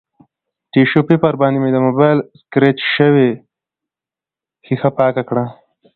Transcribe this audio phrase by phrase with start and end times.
[0.71, 3.29] ټیشو پیپر باندې مې د مبایل سکریچ شوې
[4.65, 5.45] ښیښه پاکه کړه